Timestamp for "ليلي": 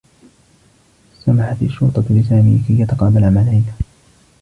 3.41-3.71